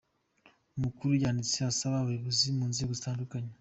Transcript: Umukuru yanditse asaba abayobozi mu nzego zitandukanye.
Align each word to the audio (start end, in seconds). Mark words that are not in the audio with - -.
Umukuru 0.77 1.11
yanditse 1.23 1.57
asaba 1.71 1.95
abayobozi 1.99 2.45
mu 2.57 2.65
nzego 2.71 2.91
zitandukanye. 2.97 3.51